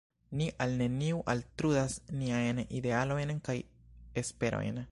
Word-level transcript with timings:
Ni 0.39 0.45
al 0.63 0.71
neniu 0.77 1.19
altrudas 1.33 1.97
niajn 2.21 2.61
idealoin 2.79 3.35
kaj 3.49 3.57
esperojn. 4.23 4.81